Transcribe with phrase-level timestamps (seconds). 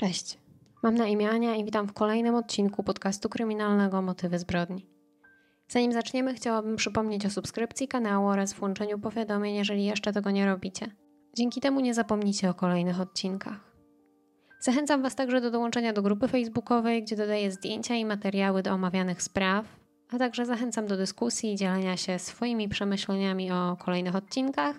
[0.00, 0.38] Cześć.
[0.82, 4.86] Mam na imię Ania i witam w kolejnym odcinku podcastu kryminalnego Motywy zbrodni.
[5.68, 10.90] Zanim zaczniemy, chciałabym przypomnieć o subskrypcji kanału oraz włączeniu powiadomień, jeżeli jeszcze tego nie robicie.
[11.36, 13.72] Dzięki temu nie zapomnicie o kolejnych odcinkach.
[14.60, 19.22] Zachęcam Was także do dołączenia do grupy facebookowej, gdzie dodaję zdjęcia i materiały do omawianych
[19.22, 19.66] spraw,
[20.10, 24.76] a także zachęcam do dyskusji i dzielenia się swoimi przemyśleniami o kolejnych odcinkach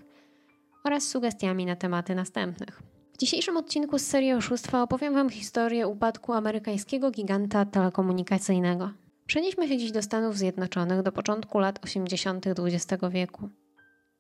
[0.84, 2.99] oraz sugestiami na tematy następnych.
[3.20, 8.92] W dzisiejszym odcinku z serii oszustwa opowiem Wam historię upadku amerykańskiego giganta telekomunikacyjnego.
[9.26, 12.46] Przenieśmy się dziś do Stanów Zjednoczonych do początku lat 80.
[12.48, 13.50] XX wieku.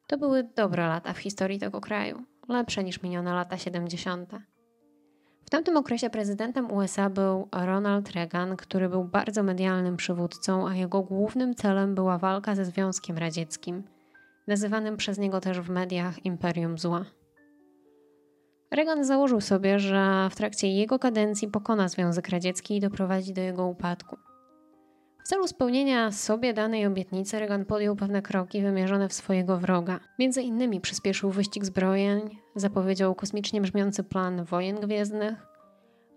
[0.07, 4.31] To były dobre lata w historii tego kraju, lepsze niż minione lata 70.
[5.45, 11.01] W tamtym okresie prezydentem USA był Ronald Reagan, który był bardzo medialnym przywódcą, a jego
[11.01, 13.83] głównym celem była walka ze Związkiem Radzieckim,
[14.47, 17.05] nazywanym przez niego też w mediach Imperium Zła.
[18.71, 23.67] Reagan założył sobie, że w trakcie jego kadencji pokona Związek Radziecki i doprowadzi do jego
[23.67, 24.17] upadku.
[25.23, 29.99] W celu spełnienia sobie danej obietnicy Reagan podjął pewne kroki wymierzone w swojego wroga.
[30.19, 32.21] Między innymi przyspieszył wyścig zbrojeń,
[32.55, 35.47] zapowiedział kosmicznie brzmiący plan wojen gwiezdnych,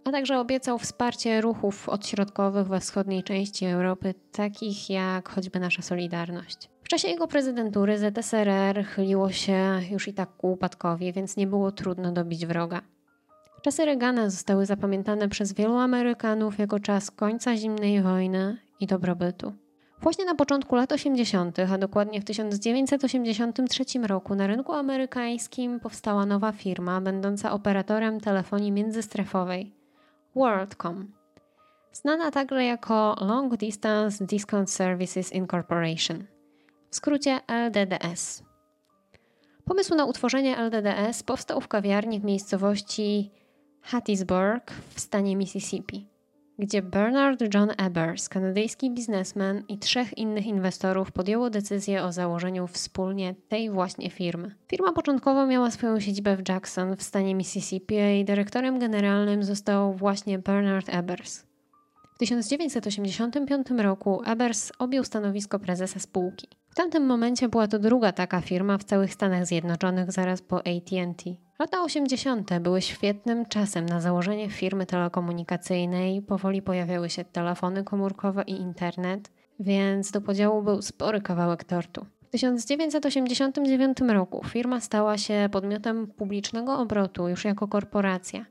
[0.05, 6.72] a także obiecał wsparcie ruchów odśrodkowych we wschodniej części Europy, takich jak choćby nasza Solidarność.
[6.93, 12.12] Czasie jego prezydentury ZSRR chyliło się już i tak ku upadkowi, więc nie było trudno
[12.12, 12.83] dobić wroga.
[13.62, 19.53] Czasy Reagana zostały zapamiętane przez wielu Amerykanów jako czas końca zimnej wojny i dobrobytu.
[20.01, 26.53] Właśnie na początku lat 80., a dokładnie w 1983 roku na rynku amerykańskim powstała nowa
[26.53, 29.75] firma będąca operatorem telefonii międzystrefowej
[30.35, 31.13] WorldCom,
[31.93, 36.32] znana także jako Long Distance Discount Services Incorporation,
[36.93, 38.43] w skrócie LDDS.
[39.65, 43.31] Pomysł na utworzenie LDDS powstał w kawiarni w miejscowości
[43.83, 46.13] Hattiesburg w stanie Mississippi
[46.59, 53.35] gdzie Bernard John Ebers, kanadyjski biznesmen i trzech innych inwestorów podjęło decyzję o założeniu wspólnie
[53.48, 54.55] tej właśnie firmy.
[54.69, 60.39] Firma początkowo miała swoją siedzibę w Jackson w stanie Mississippi i dyrektorem generalnym został właśnie
[60.39, 61.42] Bernard Ebers.
[62.14, 66.61] W 1985 roku Ebers objął stanowisko prezesa spółki.
[66.73, 71.31] W tamtym momencie była to druga taka firma w całych Stanach Zjednoczonych zaraz po AT&T.
[71.59, 72.59] Lata 80.
[72.59, 76.23] były świetnym czasem na założenie firmy telekomunikacyjnej.
[76.23, 82.07] Powoli pojawiały się telefony komórkowe i internet, więc do podziału był spory kawałek tortu.
[82.23, 88.47] W 1989 roku firma stała się podmiotem publicznego obrotu już jako korporacja,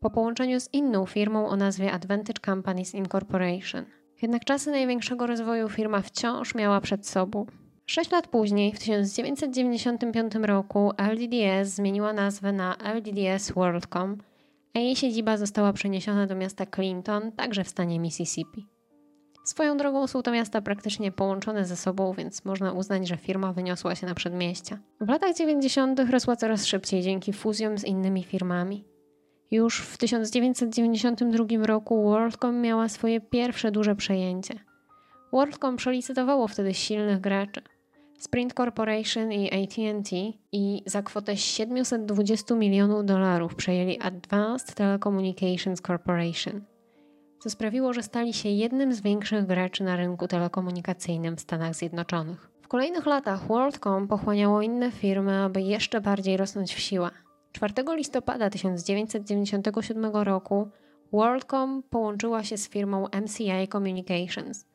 [0.00, 3.84] po połączeniu z inną firmą o nazwie Advantage Companies Incorporation.
[4.22, 7.46] Jednak czasy największego rozwoju firma wciąż miała przed sobą.
[7.86, 14.18] Sześć lat później, w 1995 roku, LDDS zmieniła nazwę na LDDS WorldCom,
[14.74, 18.66] a jej siedziba została przeniesiona do miasta Clinton, także w stanie Mississippi.
[19.44, 23.94] Swoją drogą są to miasta praktycznie połączone ze sobą, więc można uznać, że firma wyniosła
[23.94, 24.78] się na przedmieścia.
[25.00, 26.00] W latach 90.
[26.10, 28.91] rosła coraz szybciej dzięki fuzjom z innymi firmami.
[29.52, 34.54] Już w 1992 roku WorldCom miała swoje pierwsze duże przejęcie.
[35.32, 37.62] WorldCom przelicytowało wtedy silnych graczy.
[38.18, 40.16] Sprint Corporation i AT&T
[40.52, 46.60] i za kwotę 720 milionów dolarów przejęli Advanced Telecommunications Corporation,
[47.38, 52.50] co sprawiło, że stali się jednym z większych graczy na rynku telekomunikacyjnym w Stanach Zjednoczonych.
[52.62, 57.10] W kolejnych latach WorldCom pochłaniało inne firmy, aby jeszcze bardziej rosnąć w siłę.
[57.52, 60.68] 4 listopada 1997 roku
[61.12, 64.64] WorldCom połączyła się z firmą MCI Communications–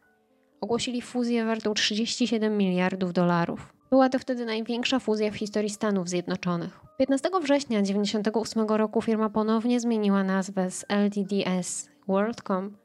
[0.61, 3.73] ogłosili fuzję wartą 37 miliardów dolarów.
[3.89, 6.79] Była to wtedy największa fuzja w historii Stanów Zjednoczonych.
[6.97, 12.77] 15 września 1998 roku firma ponownie zmieniła nazwę z LDDS WorldCom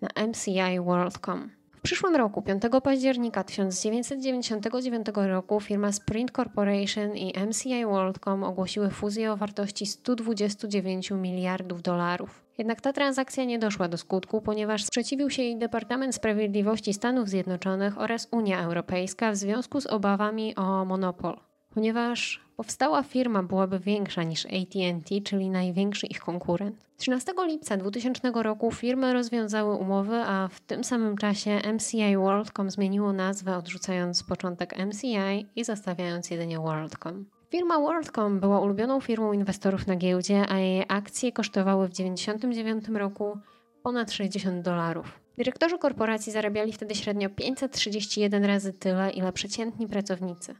[0.00, 1.50] na MCI WorldCom.
[1.80, 9.32] W przyszłym roku, 5 października 1999 roku, firma Sprint Corporation i MCI WorldCom ogłosiły fuzję
[9.32, 12.42] o wartości 129 miliardów dolarów.
[12.58, 17.98] Jednak ta transakcja nie doszła do skutku, ponieważ sprzeciwił się jej Departament Sprawiedliwości Stanów Zjednoczonych
[17.98, 21.49] oraz Unia Europejska w związku z obawami o monopol.
[21.74, 26.86] Ponieważ powstała firma byłaby większa niż AT&T, czyli największy ich konkurent.
[26.96, 33.12] 13 lipca 2000 roku firmy rozwiązały umowy, a w tym samym czasie MCI WorldCom zmieniło
[33.12, 37.24] nazwę, odrzucając początek MCI i zostawiając jedynie WorldCom.
[37.50, 43.38] Firma WorldCom była ulubioną firmą inwestorów na giełdzie, a jej akcje kosztowały w 1999 roku
[43.82, 45.20] ponad 60 dolarów.
[45.36, 50.54] Dyrektorzy korporacji zarabiali wtedy średnio 531 razy tyle, ile przeciętni pracownicy.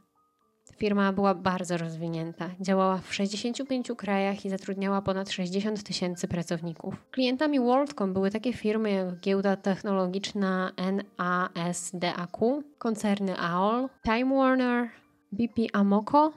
[0.81, 2.49] Firma była bardzo rozwinięta.
[2.59, 7.05] Działała w 65 krajach i zatrudniała ponad 60 tysięcy pracowników.
[7.11, 14.89] Klientami WorldCom były takie firmy jak giełda technologiczna NASDAQ, koncerny AOL, Time Warner,
[15.31, 16.33] BP Amoco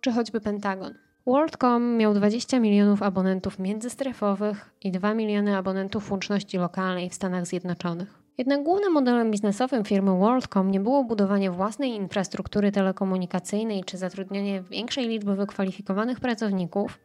[0.00, 0.94] czy choćby Pentagon.
[1.26, 8.23] WorldCom miał 20 milionów abonentów międzystrefowych i 2 miliony abonentów łączności lokalnej w Stanach Zjednoczonych.
[8.38, 15.08] Jednak głównym modelem biznesowym firmy WorldCom nie było budowanie własnej infrastruktury telekomunikacyjnej czy zatrudnianie większej
[15.08, 17.00] liczby wykwalifikowanych pracowników,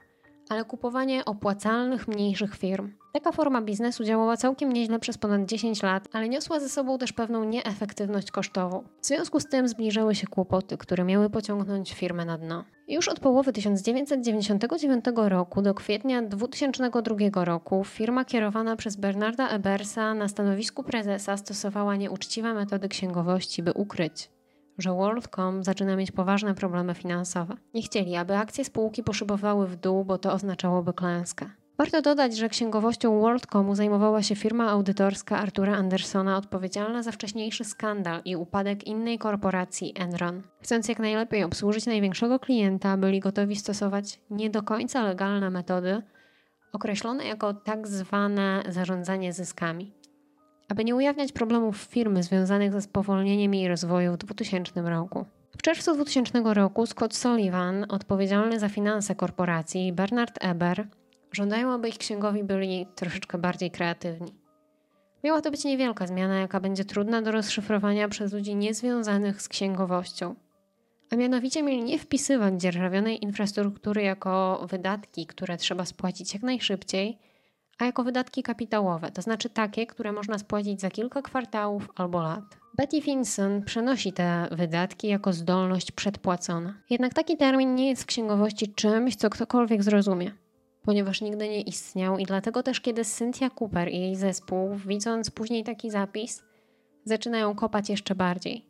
[0.50, 2.92] ale kupowanie opłacalnych, mniejszych firm.
[3.14, 7.14] Taka forma biznesu działała całkiem nieźle przez ponad 10 lat, ale niosła ze sobą też
[7.14, 8.84] pewną nieefektywność kosztową.
[9.02, 12.64] W związku z tym zbliżały się kłopoty, które miały pociągnąć firmę na dno.
[12.90, 20.28] Już od połowy 1999 roku do kwietnia 2002 roku firma kierowana przez Bernarda Ebersa na
[20.28, 24.30] stanowisku prezesa stosowała nieuczciwe metody księgowości, by ukryć,
[24.78, 27.56] że WorldCom zaczyna mieć poważne problemy finansowe.
[27.74, 31.50] Nie chcieli, aby akcje spółki poszybowały w dół, bo to oznaczałoby klęskę.
[31.80, 38.22] Warto dodać, że księgowością WorldComu zajmowała się firma audytorska Artura Andersona, odpowiedzialna za wcześniejszy skandal
[38.26, 40.42] i upadek innej korporacji Enron.
[40.62, 46.02] Chcąc jak najlepiej obsłużyć największego klienta, byli gotowi stosować nie do końca legalne metody,
[46.74, 49.94] określone jako tak zwane zarządzanie zyskami.
[50.70, 55.26] Aby nie ujawniać problemów firmy związanych ze spowolnieniem jej rozwoju w 2000 roku.
[55.58, 60.88] W czerwcu 2000 roku Scott Sullivan, odpowiedzialny za finanse korporacji, Bernard Eber,
[61.32, 64.34] Żądają, aby ich księgowi byli troszeczkę bardziej kreatywni.
[65.24, 70.36] Miała to być niewielka zmiana, jaka będzie trudna do rozszyfrowania przez ludzi niezwiązanych z księgowością.
[71.12, 77.20] A mianowicie mieli nie wpisywać dzierżawionej infrastruktury jako wydatki, które trzeba spłacić jak najszybciej,
[77.80, 82.44] a jako wydatki kapitałowe, to znaczy takie, które można spłacić za kilka kwartałów albo lat.
[82.78, 86.74] Betty Finson przenosi te wydatki jako zdolność przedpłacona.
[86.90, 90.32] Jednak taki termin nie jest w księgowości czymś, co ktokolwiek zrozumie
[90.82, 95.64] ponieważ nigdy nie istniał i dlatego też kiedy Cynthia Cooper i jej zespół, widząc później
[95.64, 96.44] taki zapis,
[97.06, 98.66] zaczynają kopać jeszcze bardziej,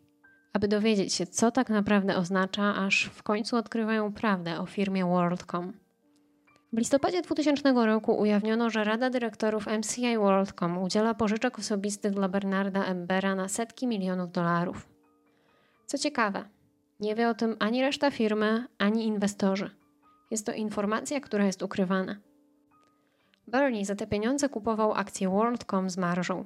[0.54, 5.74] aby dowiedzieć się, co tak naprawdę oznacza, aż w końcu odkrywają prawdę o firmie WorldCom.
[6.74, 12.86] W listopadzie 2000 roku ujawniono, że Rada Dyrektorów MCI WorldCom udziela pożyczek osobistych dla Bernarda
[12.86, 14.90] Embera na setki milionów dolarów.
[15.86, 16.46] Co ciekawe,
[17.00, 19.79] nie wie o tym ani reszta firmy, ani inwestorzy.
[20.32, 22.16] Jest to informacja, która jest ukrywana.
[23.48, 26.46] Bernie za te pieniądze kupował akcje WorldCom z marżą.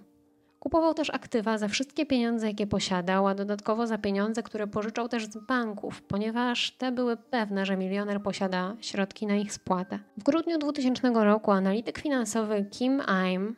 [0.60, 5.26] Kupował też aktywa za wszystkie pieniądze, jakie posiadał, a dodatkowo za pieniądze, które pożyczał też
[5.26, 10.00] z banków, ponieważ te były pewne, że milioner posiada środki na ich spłatę.
[10.18, 13.02] W grudniu 2000 roku analityk finansowy Kim
[13.34, 13.56] Im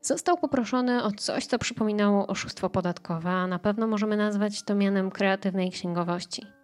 [0.00, 5.10] został poproszony o coś, co przypominało oszustwo podatkowe, a na pewno możemy nazwać to mianem
[5.10, 6.55] kreatywnej księgowości.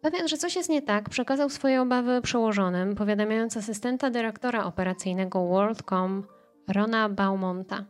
[0.00, 6.24] Pewien, że coś jest nie tak, przekazał swoje obawy przełożonym, powiadamiając asystenta dyrektora operacyjnego WorldCom
[6.68, 7.84] Rona Baumonta.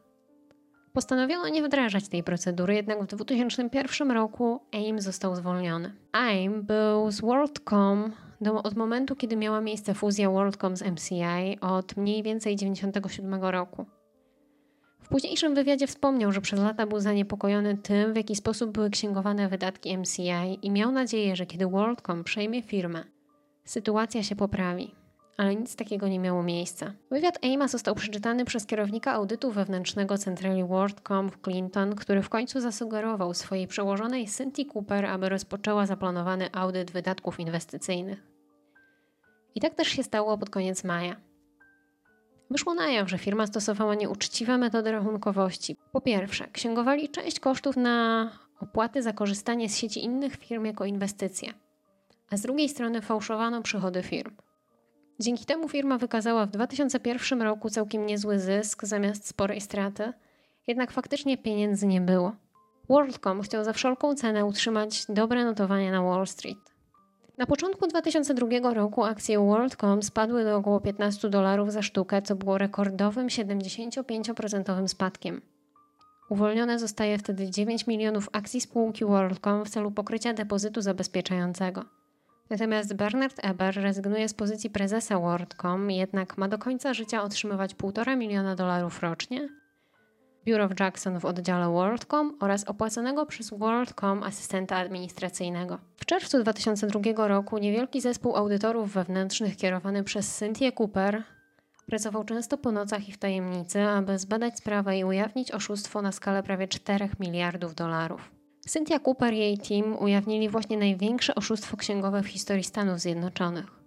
[0.93, 5.93] Postanowiono nie wdrażać tej procedury, jednak w 2001 roku AIM został zwolniony.
[6.13, 11.97] AIM był z WorldCom do, od momentu, kiedy miała miejsce fuzja WorldCom z MCI od
[11.97, 14.00] mniej więcej 1997 roku
[15.09, 19.99] późniejszym wywiadzie wspomniał, że przez lata był zaniepokojony tym, w jaki sposób były księgowane wydatki
[19.99, 23.05] MCI i miał nadzieję, że kiedy WorldCom przejmie firmę,
[23.65, 24.95] sytuacja się poprawi.
[25.37, 26.93] Ale nic takiego nie miało miejsca.
[27.11, 32.61] Wywiad Aima został przeczytany przez kierownika audytu wewnętrznego centrali WorldCom w Clinton, który w końcu
[32.61, 38.27] zasugerował swojej przełożonej Cynthia Cooper, aby rozpoczęła zaplanowany audyt wydatków inwestycyjnych.
[39.55, 41.30] I tak też się stało pod koniec maja.
[42.51, 45.77] Wyszło na jaw, że firma stosowała nieuczciwe metody rachunkowości.
[45.93, 48.31] Po pierwsze, księgowali część kosztów na
[48.61, 51.53] opłaty za korzystanie z sieci innych firm jako inwestycje,
[52.31, 54.37] a z drugiej strony fałszowano przychody firm.
[55.21, 60.13] Dzięki temu firma wykazała w 2001 roku całkiem niezły zysk zamiast sporej straty,
[60.67, 62.33] jednak faktycznie pieniędzy nie było.
[62.89, 66.70] WorldCom chciał za wszelką cenę utrzymać dobre notowania na Wall Street.
[67.41, 72.59] Na początku 2002 roku akcje WorldCom spadły do około 15 dolarów za sztukę, co było
[72.59, 75.41] rekordowym 75% spadkiem.
[76.31, 81.85] Uwolnione zostaje wtedy 9 milionów akcji spółki WorldCom w celu pokrycia depozytu zabezpieczającego.
[82.51, 88.17] Natomiast Bernard Eber rezygnuje z pozycji prezesa WorldCom, jednak ma do końca życia otrzymywać 1,5
[88.17, 89.60] miliona dolarów rocznie
[90.47, 95.79] Bureau of Jackson w oddziale WorldCom oraz opłaconego przez WorldCom asystenta administracyjnego.
[95.97, 101.23] W czerwcu 2002 roku niewielki zespół audytorów wewnętrznych kierowany przez Cynthia Cooper
[101.87, 106.43] pracował często po nocach i w tajemnicy, aby zbadać sprawę i ujawnić oszustwo na skalę
[106.43, 108.31] prawie 4 miliardów dolarów.
[108.69, 113.80] Cynthia Cooper i jej team ujawnili właśnie największe oszustwo księgowe w historii Stanów Zjednoczonych.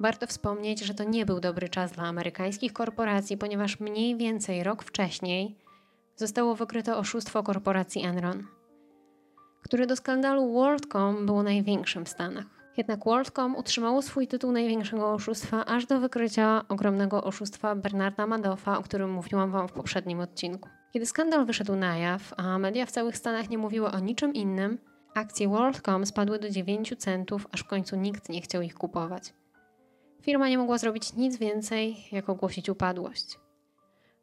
[0.00, 4.82] Warto wspomnieć, że to nie był dobry czas dla amerykańskich korporacji, ponieważ mniej więcej rok
[4.82, 5.56] wcześniej
[6.16, 8.46] zostało wykryte oszustwo korporacji Enron,
[9.62, 12.44] które do skandalu WorldCom było największym w Stanach.
[12.76, 18.82] Jednak WorldCom utrzymało swój tytuł największego oszustwa aż do wykrycia ogromnego oszustwa Bernarda Madoffa, o
[18.82, 20.68] którym mówiłam Wam w poprzednim odcinku.
[20.92, 24.78] Kiedy skandal wyszedł na jaw, a media w całych Stanach nie mówiły o niczym innym,
[25.14, 29.39] akcje WorldCom spadły do 9 centów, aż w końcu nikt nie chciał ich kupować.
[30.22, 33.38] Firma nie mogła zrobić nic więcej, jak ogłosić upadłość.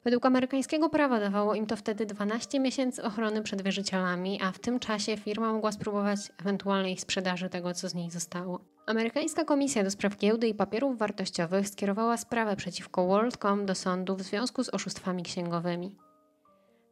[0.04, 4.80] Według amerykańskiego prawa dawało im to wtedy 12 miesięcy ochrony przed wierzycielami, a w tym
[4.80, 8.60] czasie firma mogła spróbować ewentualnej sprzedaży tego, co z niej zostało.
[8.86, 14.22] Amerykańska Komisja do Spraw Giełdy i Papierów Wartościowych skierowała sprawę przeciwko WorldCom do sądu w
[14.22, 15.96] związku z oszustwami księgowymi.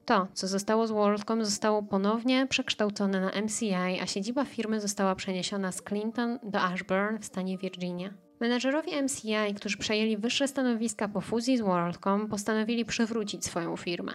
[0.06, 5.72] To, co zostało z WorldCom, zostało ponownie przekształcone na MCI, a siedziba firmy została przeniesiona
[5.72, 8.25] z Clinton do Ashburn w stanie Virginia.
[8.40, 14.14] Menedżerowie MCI, którzy przejęli wyższe stanowiska po fuzji z WorldCom, postanowili przywrócić swoją firmę.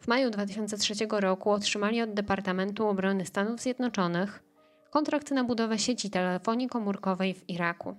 [0.00, 4.42] W maju 2003 roku otrzymali od Departamentu Obrony Stanów Zjednoczonych
[4.90, 7.96] kontrakt na budowę sieci telefonii komórkowej w Iraku.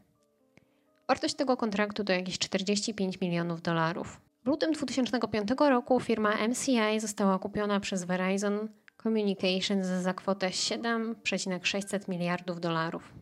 [1.07, 4.21] Wartość tego kontraktu to jakieś 45 milionów dolarów.
[4.43, 8.69] W lutym 2005 roku firma MCI została kupiona przez Verizon
[9.03, 13.13] Communications za kwotę 7,600 miliardów dolarów.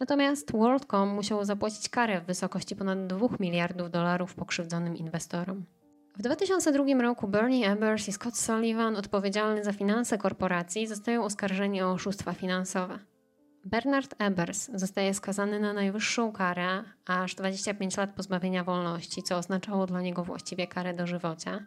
[0.00, 5.64] Natomiast WorldCom musiało zapłacić karę w wysokości ponad 2 miliardów dolarów pokrzywdzonym inwestorom.
[6.16, 11.92] W 2002 roku Bernie Ebbers i Scott Sullivan, odpowiedzialny za finanse korporacji, zostają oskarżeni o
[11.92, 12.98] oszustwa finansowe.
[13.64, 20.00] Bernard Ebers zostaje skazany na najwyższą karę, aż 25 lat pozbawienia wolności, co oznaczało dla
[20.00, 21.66] niego właściwie karę dożywocia.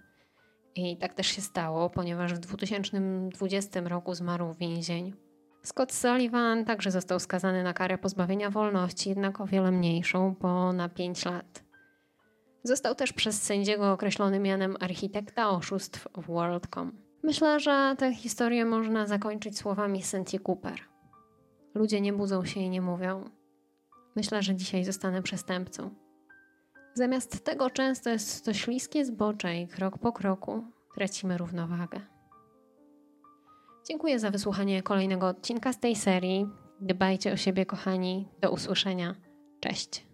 [0.75, 5.30] I tak też się stało, ponieważ w 2020 roku zmarł w więzieniu.
[5.63, 10.89] Scott Sullivan także został skazany na karę pozbawienia wolności, jednak o wiele mniejszą, bo na
[10.89, 11.63] 5 lat.
[12.63, 16.91] Został też przez sędziego określony mianem architekta oszustw w WorldCom.
[17.23, 20.79] Myślę, że tę historię można zakończyć słowami Cynthia Cooper.
[21.75, 23.29] Ludzie nie budzą się i nie mówią.
[24.15, 25.89] Myślę, że dzisiaj zostanę przestępcą.
[26.93, 30.63] Zamiast tego często jest to śliskie zbocze i krok po kroku
[30.95, 32.01] tracimy równowagę.
[33.91, 36.47] Dziękuję za wysłuchanie kolejnego odcinka z tej serii.
[36.81, 38.27] Dbajcie o siebie, kochani.
[38.41, 39.15] Do usłyszenia.
[39.59, 40.10] Cześć.